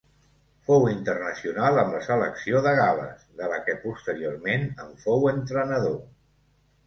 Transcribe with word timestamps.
Fou 0.67 0.85
internacional 0.91 1.77
amb 1.81 1.91
la 1.95 1.99
selecció 2.05 2.61
de 2.67 2.71
Gal·les, 2.79 3.21
de 3.41 3.49
la 3.51 3.59
que 3.67 3.77
posteriorment 3.83 4.67
en 4.87 4.99
fou 5.05 5.31
entrenador. 5.35 5.97